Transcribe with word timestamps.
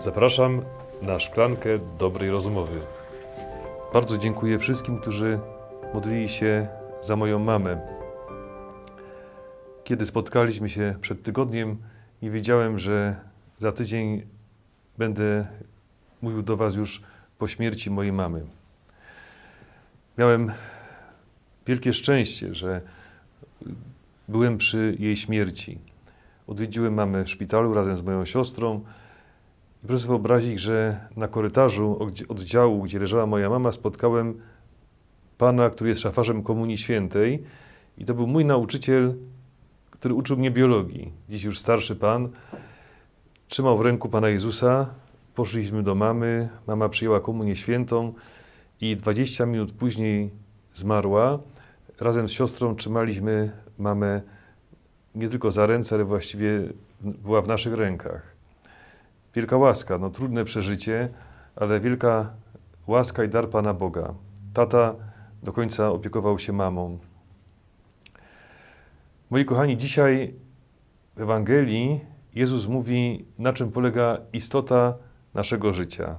Zapraszam 0.00 0.62
na 1.02 1.18
szklankę 1.18 1.68
dobrej 1.98 2.30
rozmowy. 2.30 2.80
Bardzo 3.92 4.18
dziękuję 4.18 4.58
wszystkim, 4.58 4.98
którzy 4.98 5.38
modlili 5.94 6.28
się 6.28 6.68
za 7.02 7.16
moją 7.16 7.38
mamę. 7.38 7.80
Kiedy 9.84 10.06
spotkaliśmy 10.06 10.68
się 10.68 10.94
przed 11.00 11.22
tygodniem, 11.22 11.76
nie 12.22 12.30
wiedziałem, 12.30 12.78
że 12.78 13.16
za 13.58 13.72
tydzień 13.72 14.22
będę 14.98 15.46
mówił 16.22 16.42
do 16.42 16.56
Was 16.56 16.74
już 16.74 17.02
po 17.38 17.48
śmierci 17.48 17.90
mojej 17.90 18.12
mamy. 18.12 18.42
Miałem 20.18 20.52
wielkie 21.66 21.92
szczęście, 21.92 22.54
że 22.54 22.80
byłem 24.28 24.58
przy 24.58 24.96
jej 24.98 25.16
śmierci. 25.16 25.78
Odwiedziłem 26.46 26.94
mamę 26.94 27.24
w 27.24 27.30
szpitalu 27.30 27.74
razem 27.74 27.96
z 27.96 28.02
moją 28.02 28.24
siostrą. 28.24 28.84
Proszę 29.86 29.98
sobie 29.98 30.08
wyobrazić, 30.08 30.60
że 30.60 31.00
na 31.16 31.28
korytarzu 31.28 31.98
oddziału, 32.28 32.82
gdzie 32.82 32.98
leżała 32.98 33.26
moja 33.26 33.50
mama, 33.50 33.72
spotkałem 33.72 34.40
pana, 35.38 35.70
który 35.70 35.90
jest 35.90 36.00
szafarzem 36.00 36.42
Komunii 36.42 36.78
Świętej. 36.78 37.42
I 37.98 38.04
to 38.04 38.14
był 38.14 38.26
mój 38.26 38.44
nauczyciel, 38.44 39.14
który 39.90 40.14
uczył 40.14 40.36
mnie 40.36 40.50
biologii. 40.50 41.12
Dziś 41.28 41.44
już 41.44 41.58
starszy 41.58 41.96
pan. 41.96 42.28
Trzymał 43.48 43.78
w 43.78 43.80
ręku 43.80 44.08
Pana 44.08 44.28
Jezusa. 44.28 44.86
Poszliśmy 45.34 45.82
do 45.82 45.94
mamy. 45.94 46.48
Mama 46.66 46.88
przyjęła 46.88 47.20
Komunię 47.20 47.56
Świętą 47.56 48.12
i 48.80 48.96
20 48.96 49.46
minut 49.46 49.72
później 49.72 50.30
zmarła. 50.74 51.38
Razem 52.00 52.28
z 52.28 52.32
siostrą 52.32 52.76
trzymaliśmy 52.76 53.52
mamę 53.78 54.20
nie 55.14 55.28
tylko 55.28 55.50
za 55.50 55.66
ręce, 55.66 55.94
ale 55.94 56.04
właściwie 56.04 56.62
była 57.00 57.42
w 57.42 57.48
naszych 57.48 57.74
rękach. 57.74 58.39
Wielka 59.34 59.56
łaska, 59.56 59.98
no 59.98 60.10
trudne 60.10 60.44
przeżycie, 60.44 61.08
ale 61.56 61.80
wielka 61.80 62.30
łaska 62.86 63.24
i 63.24 63.28
dar 63.28 63.48
Pana 63.48 63.74
Boga. 63.74 64.14
Tata 64.54 64.94
do 65.42 65.52
końca 65.52 65.90
opiekował 65.90 66.38
się 66.38 66.52
mamą. 66.52 66.98
Moi 69.30 69.44
kochani, 69.44 69.76
dzisiaj 69.76 70.34
w 71.16 71.20
Ewangelii 71.20 72.00
Jezus 72.34 72.66
mówi, 72.66 73.24
na 73.38 73.52
czym 73.52 73.72
polega 73.72 74.18
istota 74.32 74.94
naszego 75.34 75.72
życia. 75.72 76.16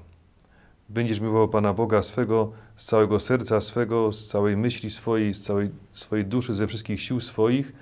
Będziesz 0.89 1.19
miłował 1.19 1.49
Pana 1.49 1.73
Boga 1.73 2.01
swego 2.01 2.51
z 2.75 2.85
całego 2.85 3.19
serca 3.19 3.59
swego, 3.59 4.11
z 4.11 4.27
całej 4.27 4.57
myśli 4.57 4.89
swojej, 4.89 5.33
z 5.33 5.43
całej 5.43 5.69
swojej 5.91 6.25
duszy, 6.25 6.53
ze 6.53 6.67
wszystkich 6.67 7.01
sił 7.01 7.19
swoich, 7.19 7.73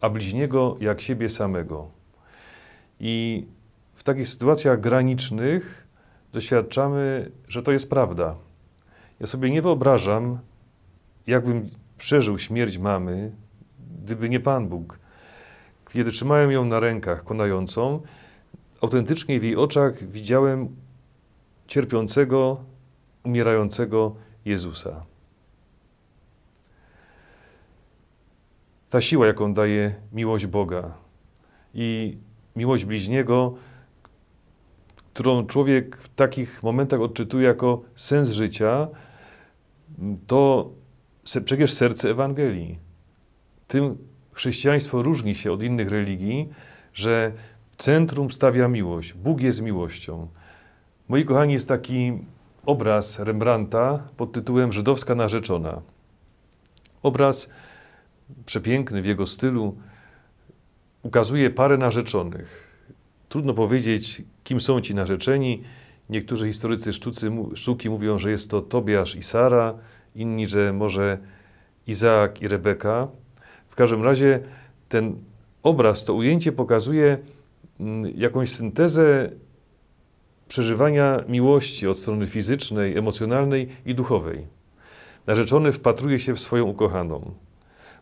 a 0.00 0.10
bliźniego 0.10 0.76
jak 0.80 1.00
siebie 1.00 1.28
samego. 1.28 1.90
I 3.00 3.46
w 4.00 4.02
takich 4.02 4.28
sytuacjach 4.28 4.80
granicznych 4.80 5.86
doświadczamy, 6.32 7.30
że 7.48 7.62
to 7.62 7.72
jest 7.72 7.90
prawda. 7.90 8.36
Ja 9.20 9.26
sobie 9.26 9.50
nie 9.50 9.62
wyobrażam, 9.62 10.38
jakbym 11.26 11.70
przeżył 11.98 12.38
śmierć 12.38 12.78
mamy, 12.78 13.32
gdyby 14.02 14.28
nie 14.28 14.40
Pan 14.40 14.68
Bóg. 14.68 14.98
Kiedy 15.92 16.10
trzymałem 16.10 16.50
ją 16.50 16.64
na 16.64 16.80
rękach 16.80 17.24
konającą, 17.24 18.02
autentycznie 18.82 19.40
w 19.40 19.42
jej 19.42 19.56
oczach 19.56 20.04
widziałem 20.10 20.76
cierpiącego, 21.66 22.60
umierającego 23.24 24.14
Jezusa. 24.44 25.06
Ta 28.90 29.00
siła, 29.00 29.26
jaką 29.26 29.54
daje 29.54 29.94
miłość 30.12 30.46
Boga 30.46 30.94
i 31.74 32.18
miłość 32.56 32.84
bliźniego, 32.84 33.54
którą 35.20 35.46
człowiek 35.46 35.96
w 35.96 36.08
takich 36.14 36.62
momentach 36.62 37.00
odczytuje 37.00 37.46
jako 37.46 37.82
sens 37.94 38.30
życia, 38.30 38.88
to 40.26 40.70
przecież 41.44 41.72
serce 41.72 42.10
Ewangelii. 42.10 42.78
Tym 43.68 43.98
chrześcijaństwo 44.32 45.02
różni 45.02 45.34
się 45.34 45.52
od 45.52 45.62
innych 45.62 45.90
religii, 45.90 46.48
że 46.94 47.32
w 47.70 47.76
centrum 47.76 48.30
stawia 48.30 48.68
miłość. 48.68 49.12
Bóg 49.12 49.40
jest 49.40 49.62
miłością. 49.62 50.28
Moi 51.08 51.24
kochani, 51.24 51.52
jest 51.52 51.68
taki 51.68 52.12
obraz 52.66 53.18
Rembrandta 53.18 54.08
pod 54.16 54.32
tytułem 54.32 54.72
Żydowska 54.72 55.14
narzeczona. 55.14 55.82
Obraz 57.02 57.50
przepiękny 58.46 59.02
w 59.02 59.06
jego 59.06 59.26
stylu 59.26 59.76
ukazuje 61.02 61.50
parę 61.50 61.76
narzeczonych. 61.76 62.69
Trudno 63.30 63.54
powiedzieć, 63.54 64.22
kim 64.44 64.60
są 64.60 64.80
ci 64.80 64.94
narzeczeni. 64.94 65.62
Niektórzy 66.08 66.46
historycy 66.46 66.92
sztucy, 66.92 67.30
sztuki 67.54 67.90
mówią, 67.90 68.18
że 68.18 68.30
jest 68.30 68.50
to 68.50 68.62
Tobiasz 68.62 69.16
i 69.16 69.22
Sara, 69.22 69.74
inni, 70.14 70.46
że 70.46 70.72
może 70.72 71.18
Izaak 71.86 72.42
i 72.42 72.48
Rebeka. 72.48 73.08
W 73.68 73.74
każdym 73.74 74.02
razie 74.02 74.40
ten 74.88 75.16
obraz, 75.62 76.04
to 76.04 76.14
ujęcie 76.14 76.52
pokazuje 76.52 77.18
mm, 77.80 78.12
jakąś 78.16 78.50
syntezę 78.50 79.30
przeżywania 80.48 81.24
miłości 81.28 81.88
od 81.88 81.98
strony 81.98 82.26
fizycznej, 82.26 82.96
emocjonalnej 82.96 83.68
i 83.86 83.94
duchowej. 83.94 84.46
Narzeczony 85.26 85.72
wpatruje 85.72 86.18
się 86.18 86.34
w 86.34 86.40
swoją 86.40 86.64
ukochaną. 86.64 87.34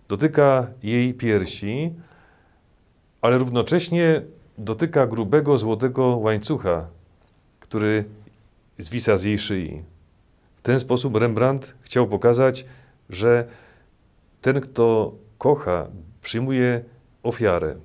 Dotyka 0.09 0.67
jej 0.83 1.15
piersi, 1.15 1.91
ale 3.21 3.39
równocześnie 3.39 4.23
dotyka 4.59 5.07
grubego, 5.07 5.59
złotego 5.59 6.17
łańcucha, 6.17 6.87
który 7.61 8.05
zwisa 8.79 9.17
z 9.17 9.25
jej 9.25 9.39
szyi. 9.39 9.83
W 10.57 10.63
ten 10.63 10.81
sposób 10.81 11.17
Rembrandt 11.17 11.75
chciał 11.81 12.07
pokazać, 12.07 12.65
że 13.11 13.49
ten, 14.41 14.61
kto 14.61 15.15
kocha, 15.39 15.87
przyjmuje 16.23 16.85
ofiarę, 17.23 17.77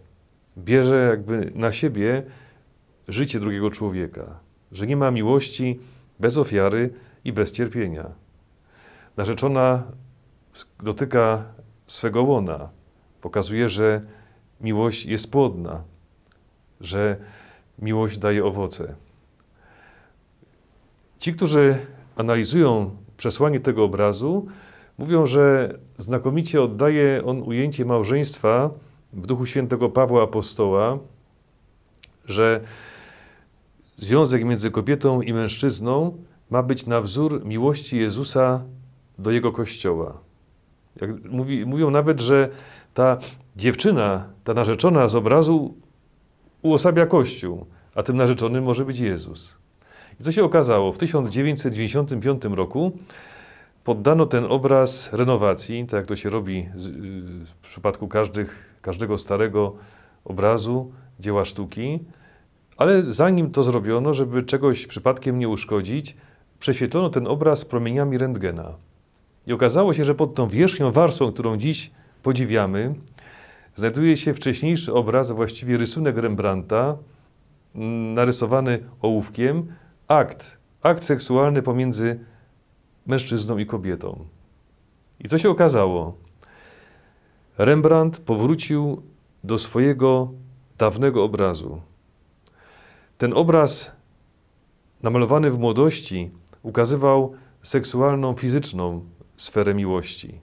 bierze 0.57 1.07
jakby 1.09 1.51
na 1.56 1.72
siebie 1.72 2.23
życie 3.07 3.40
drugiego 3.40 3.72
człowieka, 3.72 4.40
że 4.72 4.88
nie 4.88 4.97
ma 4.97 5.11
miłości 5.11 5.79
bez 6.19 6.38
ofiary 6.38 6.94
i 7.25 7.34
bez 7.34 7.51
cierpienia. 7.51 8.11
Narzeczona 9.17 9.84
dotyka 10.84 11.44
swego 11.88 12.23
łona, 12.23 12.69
pokazuje, 13.22 13.69
że 13.69 14.01
miłość 14.61 15.05
jest 15.05 15.31
płodna, 15.31 15.84
że 16.81 17.17
miłość 17.79 18.17
daje 18.17 18.45
owoce. 18.45 18.95
Ci, 21.19 21.34
którzy 21.34 21.78
analizują 22.16 22.95
przesłanie 23.17 23.59
tego 23.59 23.84
obrazu, 23.84 24.47
mówią, 24.97 25.25
że 25.25 25.78
znakomicie 25.97 26.61
oddaje 26.61 27.22
on 27.25 27.41
ujęcie 27.41 27.85
małżeństwa 27.85 28.69
w 29.13 29.25
duchu 29.25 29.45
świętego 29.45 29.89
Pawła 29.89 30.23
Apostoła, 30.23 31.00
że 32.25 32.61
związek 33.97 34.44
między 34.44 34.72
kobietą 34.72 35.22
i 35.22 35.34
mężczyzną 35.34 36.17
ma 36.50 36.63
być 36.63 36.85
na 36.85 37.01
wzór 37.01 37.45
miłości 37.45 37.97
Jezusa 37.97 38.63
do 39.19 39.31
Jego 39.31 39.51
Kościoła. 39.51 40.17
Jak 41.01 41.23
mówi, 41.31 41.66
mówią 41.66 41.91
nawet, 41.91 42.22
że 42.22 42.50
ta 42.94 43.17
dziewczyna, 43.55 44.28
ta 44.44 44.53
narzeczona 44.53 45.07
z 45.07 45.16
obrazu 45.16 45.73
uosabia 46.63 47.06
Kościół, 47.06 47.66
a 47.96 48.03
tym 48.03 48.18
narzeczonym 48.18 48.63
może 48.63 48.85
być 48.85 49.00
Jezus. 49.00 49.57
I 50.19 50.24
co 50.24 50.31
się 50.31 50.44
okazało? 50.44 50.91
W 50.91 50.97
1995 50.97 52.44
roku 52.44 52.91
poddano 53.84 54.25
ten 54.25 54.46
obraz 54.50 55.13
renowacji, 55.13 55.85
tak 55.85 55.97
jak 55.97 56.06
to 56.06 56.16
się 56.16 56.29
robi 56.29 56.69
w 57.63 57.68
przypadku 57.68 58.07
każdych, 58.07 58.78
każdego 58.81 59.18
starego 59.18 59.75
obrazu, 60.25 60.91
dzieła 61.19 61.46
sztuki, 61.46 62.00
ale 62.78 63.03
zanim 63.03 63.52
to 63.52 63.63
zrobiono, 63.63 64.13
żeby 64.13 64.44
czegoś 64.44 64.88
przypadkiem 64.88 65.40
nie 65.40 65.49
uszkodzić, 65.49 66.17
prześwietlono 66.59 67.09
ten 67.09 67.28
obraz 67.28 67.66
promieniami 67.66 68.17
rentgena. 68.17 68.73
I 69.47 69.53
okazało 69.53 69.93
się, 69.93 70.03
że 70.03 70.16
pod 70.16 70.35
tą 70.35 70.47
wierzchnią 70.47 70.91
warstwą, 70.91 71.32
którą 71.32 71.58
dziś 71.58 71.91
podziwiamy, 72.23 72.96
znajduje 73.75 74.17
się 74.17 74.34
wcześniejszy 74.34 74.93
obraz, 74.93 75.31
a 75.31 75.34
właściwie 75.34 75.78
rysunek 75.78 76.17
Rembrandta, 76.17 76.97
mm, 77.75 78.14
narysowany 78.14 78.84
ołówkiem, 79.02 79.73
akt, 80.08 80.58
akt 80.81 81.03
seksualny 81.03 81.61
pomiędzy 81.61 82.20
mężczyzną 83.08 83.58
i 83.58 83.66
kobietą. 83.66 84.25
I 85.20 85.29
co 85.29 85.37
się 85.37 85.49
okazało? 85.49 86.17
Rembrandt 87.58 88.20
powrócił 88.20 89.02
do 89.43 89.58
swojego 89.58 90.31
dawnego 90.78 91.23
obrazu. 91.23 91.81
Ten 93.17 93.34
obraz, 93.34 93.96
namalowany 95.03 95.52
w 95.52 95.59
młodości, 95.59 96.31
ukazywał 96.64 97.34
seksualną, 97.61 98.34
fizyczną 98.34 99.05
sferę 99.37 99.73
miłości. 99.73 100.40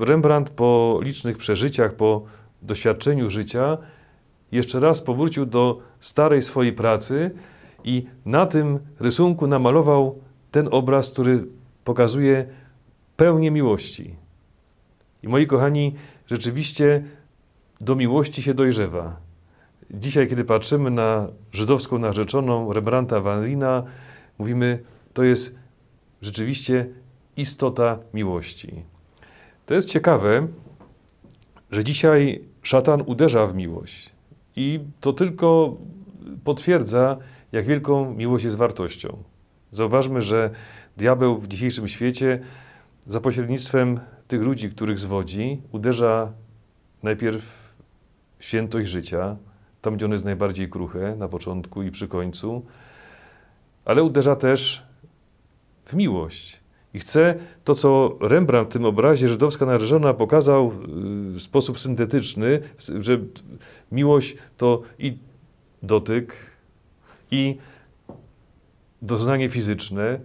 Rembrandt 0.00 0.50
po 0.50 0.98
licznych 1.02 1.38
przeżyciach, 1.38 1.94
po 1.94 2.22
doświadczeniu 2.62 3.30
życia, 3.30 3.78
jeszcze 4.52 4.80
raz 4.80 5.02
powrócił 5.02 5.46
do 5.46 5.80
starej 6.00 6.42
swojej 6.42 6.72
pracy 6.72 7.30
I 7.84 8.06
na 8.24 8.46
tym 8.46 8.78
rysunku 9.00 9.46
namalował 9.46 10.18
ten 10.50 10.68
obraz, 10.70 11.10
który 11.10 11.46
pokazuje 11.84 12.46
pełnię 13.16 13.50
miłości. 13.50 14.14
I 15.22 15.28
moi 15.28 15.46
kochani, 15.46 15.94
rzeczywiście 16.26 17.04
do 17.80 17.94
miłości 17.94 18.42
się 18.42 18.54
dojrzewa. 18.54 19.16
Dzisiaj, 19.90 20.28
kiedy 20.28 20.44
patrzymy 20.44 20.90
na 20.90 21.28
żydowską 21.52 21.98
narzeczoną 21.98 22.72
Rembrandta 22.72 23.20
van 23.20 23.44
Rina, 23.44 23.82
mówimy, 24.38 24.82
to 25.12 25.22
jest 25.22 25.54
rzeczywiście 26.22 26.86
istota 27.36 27.98
miłości. 28.14 28.93
To 29.66 29.74
jest 29.74 29.88
ciekawe, 29.88 30.48
że 31.70 31.84
dzisiaj 31.84 32.44
szatan 32.62 33.02
uderza 33.06 33.46
w 33.46 33.54
miłość. 33.54 34.10
I 34.56 34.80
to 35.00 35.12
tylko 35.12 35.76
potwierdza, 36.44 37.16
jak 37.52 37.66
wielką 37.66 38.14
miłość 38.14 38.44
jest 38.44 38.56
wartością. 38.56 39.22
Zauważmy, 39.70 40.22
że 40.22 40.50
diabeł 40.96 41.38
w 41.38 41.48
dzisiejszym 41.48 41.88
świecie 41.88 42.40
za 43.06 43.20
pośrednictwem 43.20 44.00
tych 44.28 44.42
ludzi, 44.42 44.70
których 44.70 44.98
zwodzi, 44.98 45.62
uderza 45.72 46.32
najpierw 47.02 47.74
świętość 48.38 48.90
życia, 48.90 49.36
tam 49.82 49.96
gdzie 49.96 50.04
ono 50.04 50.14
jest 50.14 50.24
najbardziej 50.24 50.70
kruche, 50.70 51.16
na 51.16 51.28
początku 51.28 51.82
i 51.82 51.90
przy 51.90 52.08
końcu, 52.08 52.66
ale 53.84 54.02
uderza 54.02 54.36
też 54.36 54.86
w 55.84 55.94
miłość. 55.94 56.63
I 56.94 56.98
chce 56.98 57.34
to, 57.64 57.74
co 57.74 58.16
Rembrandt 58.20 58.70
w 58.70 58.72
tym 58.72 58.84
obrazie 58.84 59.28
żydowska 59.28 59.66
narzeczona 59.66 60.14
pokazał 60.14 60.72
w 61.34 61.40
sposób 61.40 61.78
syntetyczny, 61.78 62.60
że 62.98 63.18
miłość 63.92 64.36
to 64.56 64.82
i 64.98 65.18
dotyk, 65.82 66.36
i 67.30 67.56
doznanie 69.02 69.48
fizyczne, 69.48 70.20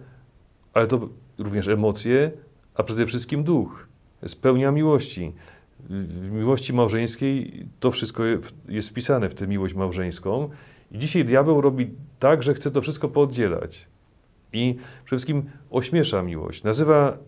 ale 0.74 0.86
to 0.86 1.08
również 1.38 1.68
emocje, 1.68 2.30
a 2.74 2.82
przede 2.82 3.06
wszystkim 3.06 3.44
duch. 3.44 3.88
Spełnia 4.26 4.72
miłości. 4.72 5.32
W 5.88 6.30
miłości 6.30 6.72
małżeńskiej 6.72 7.66
to 7.80 7.90
wszystko 7.90 8.22
jest 8.68 8.88
wpisane 8.88 9.28
w 9.28 9.34
tę 9.34 9.46
miłość 9.46 9.74
małżeńską. 9.74 10.50
I 10.92 10.98
dzisiaj 10.98 11.24
diabeł 11.24 11.60
robi 11.60 11.90
tak, 12.18 12.42
że 12.42 12.54
chce 12.54 12.70
to 12.70 12.82
wszystko 12.82 13.08
pooddzielać. 13.08 13.88
I 14.52 14.74
przede 14.74 15.06
wszystkim 15.06 15.50
ośmiesza 15.70 16.22
miłość. 16.22 16.62
Nazywa 16.62 17.18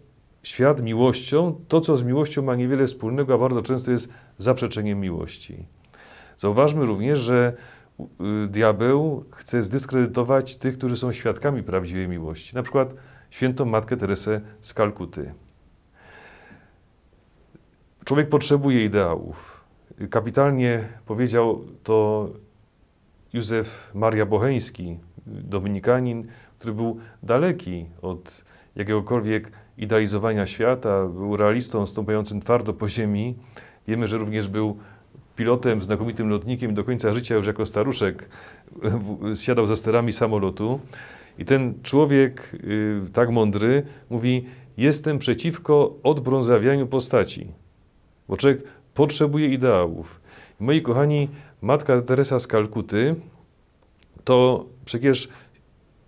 świat 0.43 0.83
miłością 0.83 1.65
to, 1.69 1.81
co 1.81 1.97
z 1.97 2.03
miłością 2.03 2.43
ma 2.43 2.55
niewiele 2.55 2.87
wspólnego, 2.87 3.35
a 3.35 3.39
bardzo 3.39 3.63
często 3.63 3.91
jest 3.91 4.13
zaprzeczeniem 4.39 5.01
miłości. 5.01 5.67
Zauważmy 6.39 6.87
również, 6.87 7.19
że 7.19 7.53
y, 8.01 8.05
diabeł 8.49 9.25
chce 9.31 9.63
zdyskredytować 9.63 10.57
tych, 10.57 10.79
którzy 10.79 10.97
są 10.97 11.13
świadkami 11.13 11.63
prawdziwej 11.63 12.09
miłości. 12.09 12.55
Na 12.57 12.63
przykład 12.63 12.95
świętą 13.31 13.65
Matkę 13.65 13.97
Teresę 13.97 14.41
z 14.61 14.75
Kalkuty. 14.75 15.35
Człowiek 18.05 18.29
potrzebuje 18.29 18.85
ideałów. 18.85 19.65
Kapitalnie 20.11 20.81
powiedział 21.07 21.65
to 21.83 22.29
Józef 23.33 23.91
Maria 23.95 24.27
Bocheński, 24.27 24.99
dominikanin, 25.27 26.27
który 26.63 26.75
był 26.75 26.99
daleki 27.23 27.87
od 28.03 28.45
jakiegokolwiek 28.77 29.53
idealizowania 29.79 30.47
świata, 30.47 31.07
był 31.07 31.37
realistą 31.37 31.87
stąpającym 31.87 32.41
twardo 32.41 32.73
po 32.73 32.89
ziemi. 32.89 33.35
Wiemy, 33.89 34.09
że 34.09 34.19
również 34.19 34.49
był 34.49 34.79
pilotem, 35.37 35.83
znakomitym 35.83 36.29
lotnikiem 36.29 36.75
do 36.75 36.85
końca 36.85 37.13
życia 37.13 37.35
już 37.35 37.47
jako 37.47 37.67
staruszek 37.67 38.29
siadał 39.43 39.67
za 39.67 39.77
sterami 39.77 40.13
samolotu. 40.13 40.81
I 41.39 41.45
ten 41.45 41.75
człowiek 41.83 42.55
y, 42.55 43.01
tak 43.13 43.31
mądry 43.31 43.83
mówi: 44.11 44.45
Jestem 44.77 45.19
przeciwko 45.19 45.95
odbrązawianiu 46.03 46.87
postaci, 46.87 47.47
bo 48.29 48.37
człowiek 48.37 48.63
potrzebuje 48.95 49.49
ideałów. 49.49 50.21
I 50.61 50.65
moi 50.65 50.83
kochani, 50.83 51.29
matka 51.63 52.03
Teresa 52.03 52.39
z 52.39 52.47
Kalkuty 52.47 53.15
to 54.25 54.65
przecież 54.85 55.29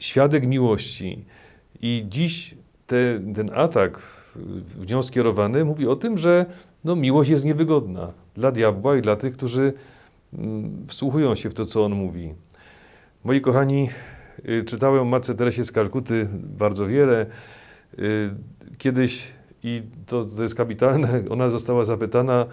świadek 0.05 0.47
miłości. 0.47 1.25
I 1.83 2.05
dziś 2.09 2.55
te, 2.87 3.21
ten 3.35 3.51
atak 3.55 4.03
w 4.77 4.91
nią 4.91 5.03
skierowany 5.03 5.65
mówi 5.65 5.87
o 5.87 5.97
tym, 5.97 6.19
że 6.19 6.47
no, 6.85 6.97
miłość 6.97 7.31
jest 7.31 7.45
niewygodna 7.45 8.13
dla 8.35 8.53
diabła 8.53 8.97
i 8.97 9.03
dla 9.03 9.17
tych, 9.17 9.33
którzy 9.33 9.73
mm, 10.35 10.87
wsłuchują 10.87 11.35
się 11.35 11.51
w 11.51 11.55
to, 11.55 11.65
co 11.65 11.85
on 11.85 11.95
mówi. 11.95 12.35
Moi 13.25 13.41
kochani, 13.41 13.89
y, 14.49 14.65
czytałem 14.65 15.09
Matce 15.09 15.35
Teresie 15.35 15.65
z 15.65 15.73
Kalkuty 15.73 16.29
bardzo 16.33 16.87
wiele. 16.87 17.27
Y, 17.99 18.31
kiedyś, 18.79 19.33
i 19.63 19.83
to, 20.07 20.25
to 20.25 20.43
jest 20.43 20.55
kapitalne, 20.55 21.23
ona 21.31 21.51
została 21.51 21.85
zapytana 21.85 22.47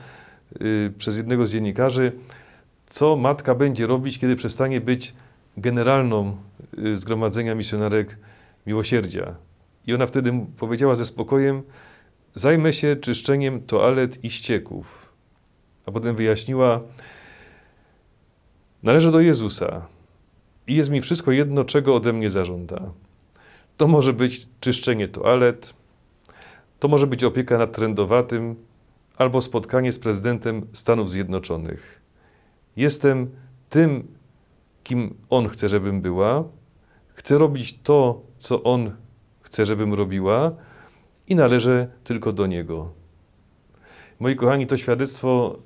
y, 0.62 0.94
przez 0.98 1.18
jednego 1.18 1.45
z 1.45 1.51
dziennikarzy, 1.51 2.12
co 2.86 3.15
matka 3.15 3.56
będzie 3.56 3.88
robić, 3.88 4.19
kiedy 4.19 4.36
przestanie 4.36 4.81
być 4.81 5.13
generalną 5.57 6.36
Zgromadzenia 6.94 7.56
Misjonarek 7.56 8.18
Miłosierdzia. 8.68 9.35
I 9.88 9.94
ona 9.94 10.07
wtedy 10.07 10.45
powiedziała 10.57 10.95
ze 10.95 11.06
spokojem: 11.06 11.63
Zajmę 12.33 12.73
się 12.73 12.95
czyszczeniem 12.95 13.62
toalet 13.62 14.23
i 14.23 14.29
ścieków. 14.29 15.13
A 15.85 15.91
potem 15.91 16.15
wyjaśniła: 16.15 16.81
Należę 18.83 19.12
do 19.12 19.19
Jezusa 19.19 19.88
i 20.68 20.75
jest 20.75 20.89
mi 20.89 21.01
wszystko 21.01 21.31
jedno, 21.31 21.65
czego 21.65 21.95
ode 21.95 22.13
mnie 22.13 22.29
zażąda. 22.29 22.91
To 23.77 23.88
może 23.88 24.13
być 24.13 24.47
czyszczenie 24.59 25.07
toalet, 25.07 25.74
to 26.79 26.88
może 26.88 27.07
być 27.07 27.24
opieka 27.24 27.57
nad 27.57 27.71
trendowatym 27.71 28.56
albo 29.17 29.41
spotkanie 29.41 29.91
z 29.91 30.00
prezydentem 30.00 30.67
Stanów 30.74 31.12
Zjednoczonych. 31.12 32.01
Jestem 32.75 33.29
tym, 33.69 34.07
kim 34.83 35.15
on 35.29 35.50
chce, 35.50 35.69
żebym 35.69 36.01
była, 36.01 36.44
chcę 37.13 37.37
robić 37.37 37.79
to, 37.83 38.21
co 38.37 38.63
on 38.63 38.91
chce, 39.41 39.65
żebym 39.65 39.93
robiła 39.93 40.51
i 41.27 41.35
należę 41.35 41.87
tylko 42.03 42.31
do 42.31 42.47
niego. 42.47 42.91
Moi 44.19 44.35
kochani, 44.35 44.67
to 44.67 44.77
świadectwo 44.77 45.57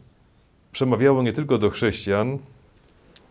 przemawiało 0.72 1.24
nie 1.24 1.34
tylko 1.34 1.58
do 1.58 1.70
chrześcijan. 1.70 2.38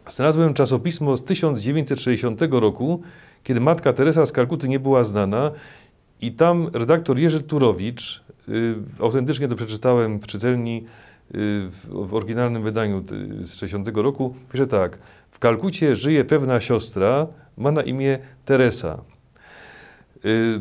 Znalazłem 0.06 0.55
czasopismo 0.55 1.16
z 1.16 1.25
1960 1.25 2.40
roku, 2.50 3.02
kiedy 3.44 3.61
matka 3.61 3.93
Teresa 3.93 4.26
z 4.26 4.32
Kalkuty 4.32 4.69
nie 4.69 4.81
była 4.81 5.05
znana 5.05 5.50
i 6.20 6.32
tam 6.32 6.69
redaktor 6.72 7.19
Jerzy 7.19 7.41
Turowicz, 7.41 8.24
y, 8.48 8.74
autentycznie 9.00 9.48
to 9.48 9.56
przeczytałem 9.56 10.20
w 10.20 10.27
czytelni, 10.27 10.84
y, 11.34 11.70
w 11.84 12.15
oryginalnym 12.15 12.62
wydaniu 12.62 13.05
z 13.43 13.55
60 13.55 13.89
roku, 13.94 14.34
pisze 14.53 14.67
tak. 14.67 14.98
W 15.31 15.39
Kalkucie 15.39 15.96
żyje 15.96 16.24
pewna 16.24 16.60
siostra, 16.60 17.27
ma 17.56 17.70
na 17.70 17.82
imię 17.82 18.19
Teresa. 18.44 19.05
Y, 20.25 20.61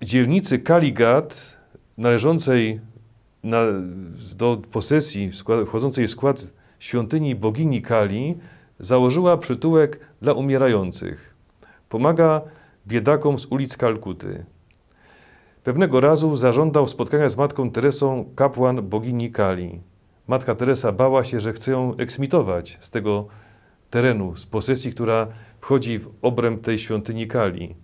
w 0.00 0.04
dzielnicy 0.04 0.58
Kaligat, 0.58 1.56
należącej 1.98 2.80
na, 3.44 3.62
do 4.36 4.62
posesji, 4.72 5.30
wchodzącej 5.66 6.06
w 6.06 6.10
skład 6.10 6.52
świątyni 6.78 7.34
bogini 7.34 7.82
Kali, 7.82 8.38
założyła 8.78 9.36
przytułek 9.36 10.00
dla 10.22 10.32
umierających. 10.32 11.34
Pomaga 11.88 12.40
biedakom 12.86 13.38
z 13.38 13.46
ulic 13.46 13.76
Kalkuty. 13.76 14.44
Pewnego 15.64 16.00
razu 16.00 16.36
zażądał 16.36 16.86
spotkania 16.86 17.28
z 17.28 17.36
matką 17.36 17.70
Teresą 17.70 18.24
kapłan 18.34 18.82
bogini 18.82 19.32
Kali. 19.32 19.80
Matka 20.26 20.54
Teresa 20.54 20.92
bała 20.92 21.24
się, 21.24 21.40
że 21.40 21.52
chce 21.52 21.70
ją 21.70 21.96
eksmitować 21.96 22.76
z 22.80 22.90
tego 22.90 23.26
terenu, 23.90 24.36
z 24.36 24.46
posesji, 24.46 24.92
która 24.92 25.26
wchodzi 25.60 25.98
w 25.98 26.10
obręb 26.22 26.62
tej 26.62 26.78
świątyni 26.78 27.26
Kali. 27.26 27.74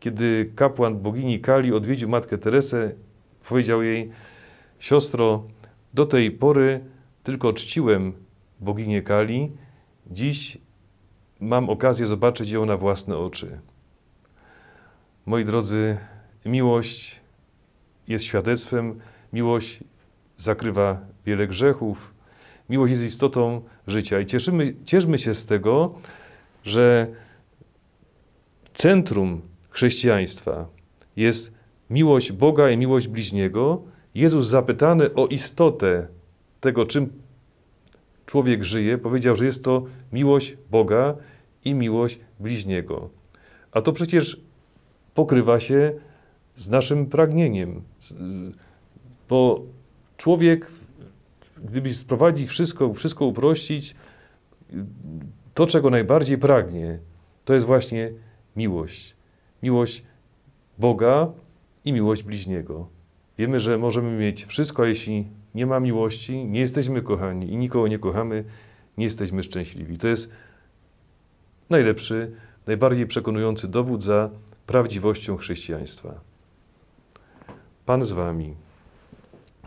Kiedy 0.00 0.52
kapłan 0.56 0.98
bogini 0.98 1.40
Kali 1.40 1.72
odwiedził 1.72 2.08
matkę 2.08 2.38
Teresę, 2.38 2.92
powiedział 3.48 3.82
jej: 3.82 4.10
Siostro, 4.78 5.44
do 5.94 6.06
tej 6.06 6.30
pory 6.30 6.80
tylko 7.22 7.52
czciłem 7.52 8.12
boginię 8.60 9.02
Kali, 9.02 9.52
dziś 10.06 10.58
mam 11.40 11.70
okazję 11.70 12.06
zobaczyć 12.06 12.50
ją 12.50 12.66
na 12.66 12.76
własne 12.76 13.18
oczy. 13.18 13.60
Moi 15.26 15.44
drodzy, 15.44 15.96
miłość 16.46 17.20
jest 18.08 18.24
świadectwem, 18.24 19.00
miłość 19.32 19.84
zakrywa 20.36 21.00
wiele 21.26 21.46
grzechów, 21.46 22.14
miłość 22.70 22.90
jest 22.90 23.04
istotą 23.04 23.62
życia 23.86 24.20
i 24.20 24.26
cieszymy, 24.26 24.74
cieszmy 24.84 25.18
się 25.18 25.34
z 25.34 25.46
tego, 25.46 25.94
że 26.64 27.06
centrum 28.74 29.40
chrześcijaństwa 29.70 30.68
jest 31.16 31.52
miłość 31.90 32.32
Boga 32.32 32.70
i 32.70 32.76
miłość 32.76 33.08
bliźniego. 33.08 33.82
Jezus 34.14 34.46
zapytany 34.46 35.14
o 35.14 35.26
istotę 35.26 36.08
tego, 36.60 36.86
czym 36.86 37.12
człowiek 38.26 38.64
żyje, 38.64 38.98
powiedział, 38.98 39.36
że 39.36 39.44
jest 39.44 39.64
to 39.64 39.84
miłość 40.12 40.56
Boga 40.70 41.16
i 41.64 41.74
miłość 41.74 42.20
bliźniego. 42.40 43.10
A 43.72 43.80
to 43.80 43.92
przecież 43.92 44.40
pokrywa 45.14 45.60
się 45.60 45.92
z 46.54 46.70
naszym 46.70 47.06
pragnieniem. 47.06 47.82
Bo 49.28 49.62
człowiek, 50.16 50.70
gdyby 51.64 51.94
sprowadzić 51.94 52.48
wszystko, 52.48 52.94
wszystko 52.94 53.26
uprościć, 53.26 53.94
to, 55.54 55.66
czego 55.66 55.90
najbardziej 55.90 56.38
pragnie, 56.38 56.98
to 57.44 57.54
jest 57.54 57.66
właśnie 57.66 58.12
miłość. 58.56 59.16
Miłość 59.62 60.04
Boga 60.78 61.32
i 61.84 61.92
miłość 61.92 62.22
bliźniego. 62.22 62.88
Wiemy, 63.38 63.60
że 63.60 63.78
możemy 63.78 64.18
mieć 64.18 64.44
wszystko, 64.44 64.82
a 64.82 64.86
jeśli 64.86 65.28
nie 65.54 65.66
ma 65.66 65.80
miłości, 65.80 66.44
nie 66.44 66.60
jesteśmy 66.60 67.02
kochani 67.02 67.52
i 67.52 67.56
nikogo 67.56 67.88
nie 67.88 67.98
kochamy, 67.98 68.44
nie 68.98 69.04
jesteśmy 69.04 69.42
szczęśliwi. 69.42 69.98
To 69.98 70.08
jest 70.08 70.30
najlepszy, 71.70 72.32
najbardziej 72.66 73.06
przekonujący 73.06 73.68
dowód 73.68 74.02
za 74.02 74.30
prawdziwością 74.66 75.36
chrześcijaństwa. 75.36 76.20
Pan 77.86 78.04
z 78.04 78.12
Wami. 78.12 78.54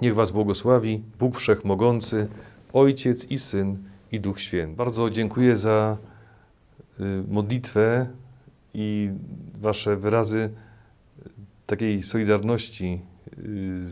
Niech 0.02 0.16
Was 0.16 0.32
błogosławi 0.32 1.04
Bóg 1.20 1.38
Wszechmogący, 1.38 2.28
Ojciec 2.74 3.32
i 3.32 3.40
Syn 3.40 3.78
i 4.12 4.20
Duch 4.20 4.40
Święty. 4.40 4.76
Bardzo 4.76 5.10
dziękuję 5.10 5.56
za 5.56 5.98
y, 7.00 7.04
modlitwę 7.28 8.08
i 8.74 9.10
Wasze 9.62 9.96
wyrazy 9.96 10.50
takiej 11.66 12.04
solidarności 12.04 13.02
y, 13.38 13.84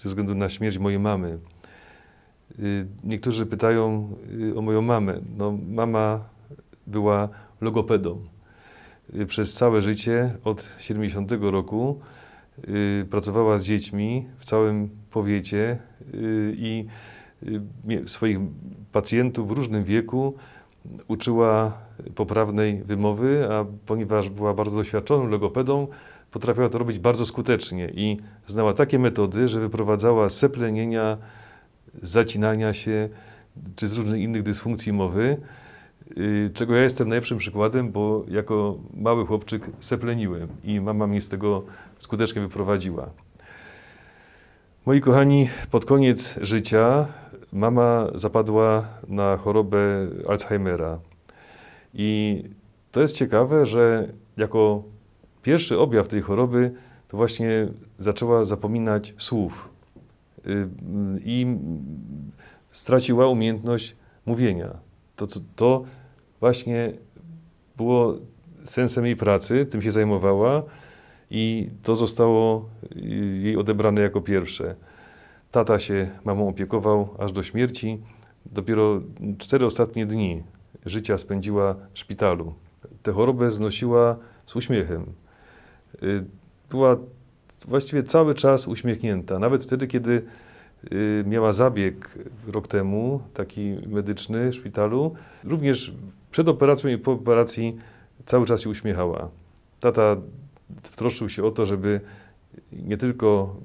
ze 0.00 0.08
względu 0.08 0.34
na 0.34 0.48
śmierć 0.48 0.78
mojej 0.78 0.98
mamy. 0.98 1.38
Y, 2.58 2.86
niektórzy 3.04 3.46
pytają 3.46 4.16
o 4.56 4.62
moją 4.62 4.82
mamę. 4.82 5.20
No, 5.36 5.58
mama 5.68 6.24
była 6.86 7.28
logopedą. 7.60 8.20
Przez 9.26 9.54
całe 9.54 9.82
życie, 9.82 10.34
od 10.44 10.76
70 10.78 11.32
roku, 11.40 12.00
Y, 12.68 13.06
pracowała 13.10 13.58
z 13.58 13.64
dziećmi 13.64 14.26
w 14.38 14.44
całym 14.44 14.90
powiecie 15.10 15.78
y, 16.14 16.54
i 16.56 16.86
y, 17.90 18.08
swoich 18.08 18.38
pacjentów 18.92 19.48
w 19.48 19.50
różnym 19.50 19.84
wieku 19.84 20.34
uczyła 21.08 21.78
poprawnej 22.14 22.82
wymowy, 22.82 23.48
a 23.50 23.64
ponieważ 23.86 24.30
była 24.30 24.54
bardzo 24.54 24.76
doświadczoną 24.76 25.26
logopedą, 25.26 25.86
potrafiła 26.30 26.68
to 26.68 26.78
robić 26.78 26.98
bardzo 26.98 27.26
skutecznie 27.26 27.90
i 27.94 28.16
znała 28.46 28.74
takie 28.74 28.98
metody, 28.98 29.48
że 29.48 29.60
wyprowadzała 29.60 30.28
seplenienia, 30.28 31.18
zacinania 32.02 32.74
się 32.74 33.08
czy 33.76 33.88
z 33.88 33.98
różnych 33.98 34.20
innych 34.20 34.42
dysfunkcji 34.42 34.92
mowy, 34.92 35.36
czego 36.54 36.74
ja 36.76 36.82
jestem 36.82 37.08
najlepszym 37.08 37.38
przykładem, 37.38 37.92
bo 37.92 38.24
jako 38.28 38.78
mały 38.94 39.26
chłopczyk 39.26 39.70
sepleniłem 39.80 40.48
i 40.64 40.80
mama 40.80 41.06
mnie 41.06 41.20
z 41.20 41.28
tego 41.28 41.64
skutecznie 41.98 42.42
wyprowadziła. 42.42 43.10
Moi 44.86 45.00
kochani, 45.00 45.48
pod 45.70 45.84
koniec 45.84 46.38
życia 46.42 47.06
mama 47.52 48.06
zapadła 48.14 48.88
na 49.08 49.36
chorobę 49.36 49.78
Alzheimera. 50.28 50.98
I 51.94 52.42
to 52.92 53.00
jest 53.00 53.14
ciekawe, 53.14 53.66
że 53.66 54.12
jako 54.36 54.82
pierwszy 55.42 55.78
objaw 55.78 56.08
tej 56.08 56.20
choroby 56.20 56.74
to 57.08 57.16
właśnie 57.16 57.68
zaczęła 57.98 58.44
zapominać 58.44 59.14
słów 59.18 59.68
i 61.24 61.46
straciła 62.70 63.28
umiejętność 63.28 63.96
mówienia. 64.26 64.76
To, 65.16 65.26
to 65.56 65.84
właśnie 66.40 66.92
było 67.76 68.14
sensem 68.64 69.06
jej 69.06 69.16
pracy, 69.16 69.66
tym 69.66 69.82
się 69.82 69.90
zajmowała 69.90 70.62
i 71.30 71.70
to 71.82 71.96
zostało 71.96 72.68
y, 72.96 72.98
jej 73.42 73.56
odebrane 73.56 74.00
jako 74.00 74.20
pierwsze. 74.20 74.74
Tata 75.50 75.78
się 75.78 76.10
mamą 76.24 76.48
opiekował 76.48 77.08
aż 77.18 77.32
do 77.32 77.42
śmierci. 77.42 77.98
Dopiero 78.46 79.00
cztery 79.38 79.66
ostatnie 79.66 80.06
dni 80.06 80.42
życia 80.86 81.18
spędziła 81.18 81.76
w 81.92 81.98
szpitalu. 81.98 82.54
Tę 83.02 83.12
chorobę 83.12 83.50
znosiła 83.50 84.16
z 84.46 84.56
uśmiechem. 84.56 85.06
Y, 86.02 86.24
była 86.70 86.96
właściwie 87.68 88.02
cały 88.02 88.34
czas 88.34 88.68
uśmiechnięta. 88.68 89.38
Nawet 89.38 89.64
wtedy, 89.64 89.86
kiedy 89.86 90.22
y, 90.92 91.24
miała 91.26 91.52
zabieg 91.52 92.18
rok 92.46 92.68
temu, 92.68 93.20
taki 93.34 93.76
medyczny 93.86 94.50
w 94.50 94.54
szpitalu, 94.54 95.14
również 95.44 95.92
przed 96.30 96.48
operacją 96.48 96.90
i 96.90 96.98
po 96.98 97.12
operacji 97.12 97.76
cały 98.26 98.46
czas 98.46 98.60
się 98.60 98.70
uśmiechała. 98.70 99.28
Tata 99.80 100.16
troszczył 100.96 101.28
się 101.28 101.44
o 101.44 101.50
to, 101.50 101.66
żeby 101.66 102.00
nie 102.72 102.96
tylko 102.96 103.56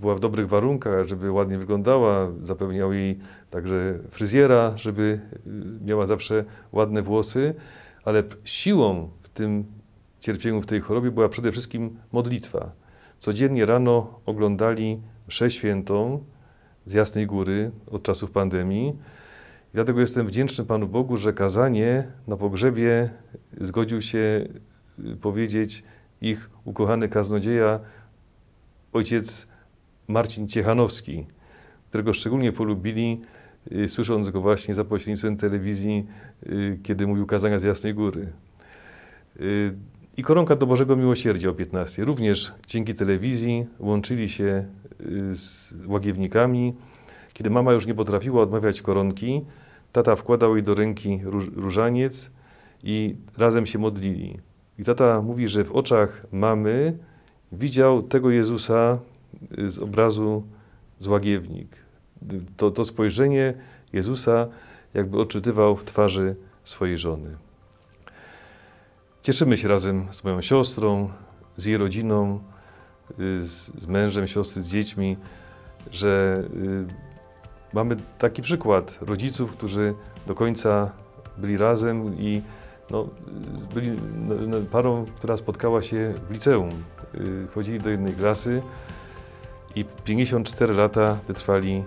była 0.00 0.14
w 0.14 0.20
dobrych 0.20 0.48
warunkach, 0.48 1.06
żeby 1.06 1.30
ładnie 1.30 1.58
wyglądała, 1.58 2.32
zapewniał 2.42 2.92
jej 2.92 3.18
także 3.50 3.98
fryzjera, 4.10 4.76
żeby 4.76 5.20
y, 5.46 5.84
miała 5.84 6.06
zawsze 6.06 6.44
ładne 6.72 7.02
włosy, 7.02 7.54
ale 8.04 8.22
siłą 8.44 9.08
w 9.22 9.28
tym 9.28 9.64
cierpieniu, 10.20 10.62
w 10.62 10.66
tej 10.66 10.80
chorobie 10.80 11.10
była 11.10 11.28
przede 11.28 11.52
wszystkim 11.52 11.96
modlitwa. 12.12 12.72
Codziennie 13.18 13.66
rano 13.66 14.20
oglądali 14.26 15.00
mszę 15.28 15.50
świętą 15.50 16.24
z 16.84 16.92
Jasnej 16.92 17.26
Góry 17.26 17.70
od 17.90 18.02
czasów 18.02 18.30
pandemii. 18.30 18.88
I 18.88 19.74
dlatego 19.74 20.00
jestem 20.00 20.26
wdzięczny 20.26 20.64
Panu 20.64 20.86
Bogu, 20.88 21.16
że 21.16 21.32
kazanie 21.32 22.08
na 22.26 22.36
pogrzebie 22.36 23.10
zgodził 23.60 24.02
się 24.02 24.48
y, 24.98 25.16
powiedzieć 25.16 25.84
ich 26.20 26.50
ukochany 26.64 27.08
kaznodzieja, 27.08 27.80
ojciec 28.92 29.46
Marcin 30.08 30.48
Ciechanowski, 30.48 31.26
którego 31.88 32.12
szczególnie 32.12 32.52
polubili, 32.52 33.20
y, 33.72 33.88
słysząc 33.88 34.30
go 34.30 34.40
właśnie 34.40 34.74
za 34.74 34.84
pośrednictwem 34.84 35.36
telewizji, 35.36 36.06
y, 36.46 36.78
kiedy 36.82 37.06
mówił 37.06 37.26
kazania 37.26 37.58
z 37.58 37.64
Jasnej 37.64 37.94
Góry. 37.94 38.32
Y, 39.40 39.74
I 40.16 40.22
koronka 40.22 40.56
do 40.56 40.66
Bożego 40.66 40.96
Miłosierdzia 40.96 41.48
o 41.48 41.52
15. 41.52 42.04
Również 42.04 42.52
dzięki 42.66 42.94
telewizji 42.94 43.66
łączyli 43.78 44.28
się 44.28 44.64
z 45.32 45.74
łagiewnikami. 45.86 46.74
Kiedy 47.32 47.50
mama 47.50 47.72
już 47.72 47.86
nie 47.86 47.94
potrafiła 47.94 48.42
odmawiać 48.42 48.82
koronki, 48.82 49.44
tata 49.92 50.16
wkładał 50.16 50.56
jej 50.56 50.64
do 50.64 50.74
ręki 50.74 51.20
różaniec 51.56 52.30
i 52.82 53.16
razem 53.38 53.66
się 53.66 53.78
modlili. 53.78 54.38
I 54.78 54.84
tata 54.84 55.22
mówi, 55.22 55.48
że 55.48 55.64
w 55.64 55.72
oczach 55.72 56.26
mamy 56.32 56.98
widział 57.52 58.02
tego 58.02 58.30
Jezusa 58.30 58.98
z 59.66 59.78
obrazu 59.78 60.42
Złagiewnik. 60.98 61.76
To, 62.56 62.70
to 62.70 62.84
spojrzenie 62.84 63.54
Jezusa 63.92 64.48
jakby 64.94 65.20
odczytywał 65.20 65.76
w 65.76 65.84
twarzy 65.84 66.36
swojej 66.64 66.98
żony. 66.98 67.36
Cieszymy 69.22 69.56
się 69.56 69.68
razem 69.68 70.06
z 70.10 70.24
moją 70.24 70.42
siostrą, 70.42 71.10
z 71.56 71.64
jej 71.64 71.76
rodziną, 71.76 72.40
z, 73.18 73.82
z 73.82 73.86
mężem, 73.86 74.26
siostry, 74.26 74.62
z 74.62 74.66
dziećmi, 74.66 75.16
że 75.90 76.42
y, 76.54 76.86
mamy 77.72 77.96
taki 78.18 78.42
przykład 78.42 78.98
rodziców, 79.00 79.52
którzy 79.52 79.94
do 80.26 80.34
końca 80.34 80.90
byli 81.38 81.56
razem 81.56 82.18
i 82.18 82.42
no, 82.90 83.08
byli 83.74 83.90
no, 84.28 84.34
no, 84.46 84.56
parą, 84.70 85.04
która 85.16 85.36
spotkała 85.36 85.82
się 85.82 86.14
w 86.28 86.30
liceum. 86.30 86.70
Y, 87.14 87.46
chodzili 87.54 87.80
do 87.80 87.90
jednej 87.90 88.14
klasy 88.14 88.62
i 89.74 89.84
54 89.84 90.74
lata 90.74 91.18
wytrwali 91.28 91.84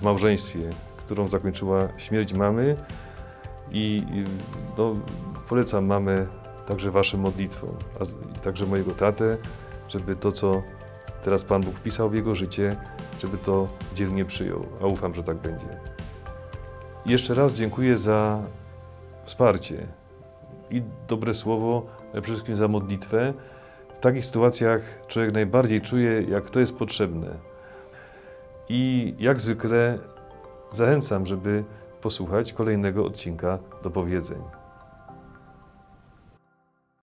w 0.00 0.02
małżeństwie, 0.02 0.70
którą 0.96 1.28
zakończyła 1.28 1.88
śmierć 1.96 2.32
mamy. 2.32 2.76
I 3.70 4.02
no, 4.78 4.96
polecam 5.48 5.86
mamę 5.86 6.26
także 6.66 6.90
waszym 6.90 7.20
modlitwom, 7.20 7.70
a 8.00 8.04
także 8.40 8.66
mojego 8.66 8.92
tatę, 8.92 9.36
żeby 9.88 10.16
to, 10.16 10.32
co 10.32 10.62
teraz 11.22 11.44
Pan 11.44 11.62
Bóg 11.62 11.74
wpisał 11.74 12.10
w 12.10 12.14
jego 12.14 12.34
życie, 12.34 12.76
żeby 13.20 13.38
to 13.38 13.68
dzielnie 13.94 14.24
przyjął, 14.24 14.66
a 14.82 14.86
ufam, 14.86 15.14
że 15.14 15.22
tak 15.22 15.36
będzie. 15.36 15.66
jeszcze 17.06 17.34
raz 17.34 17.54
dziękuję 17.54 17.96
za 17.96 18.42
wsparcie, 19.24 19.86
i 20.72 20.82
dobre 21.08 21.34
słowo, 21.34 21.86
przede 22.10 22.22
wszystkim 22.22 22.56
za 22.56 22.68
modlitwę. 22.68 23.34
W 23.98 24.00
takich 24.00 24.24
sytuacjach 24.24 24.82
człowiek 25.08 25.34
najbardziej 25.34 25.80
czuje, 25.80 26.22
jak 26.22 26.50
to 26.50 26.60
jest 26.60 26.78
potrzebne. 26.78 27.38
I 28.68 29.14
jak 29.18 29.40
zwykle 29.40 29.98
zachęcam, 30.70 31.26
żeby 31.26 31.64
posłuchać 32.00 32.52
kolejnego 32.52 33.04
odcinka 33.04 33.58
do 33.82 33.90
powiedzeń. 33.90 34.61